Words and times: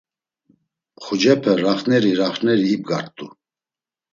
Mxucepe 0.97 1.51
raxneri 1.63 2.11
raxneri 2.19 2.67
ibgart̆u. 2.75 3.27